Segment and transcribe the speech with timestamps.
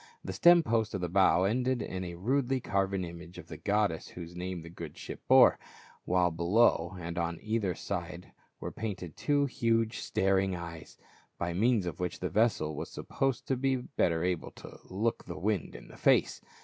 [0.25, 4.07] The stem post of the bow ended in a rudely carven image of the goddess
[4.07, 5.59] whose name the good ship bore,
[6.05, 10.97] while below and on either side were painted two huge star ing eyes,
[11.37, 15.37] by means of which the vessel was supposed to be better able to" look the
[15.37, 16.41] wind in the face."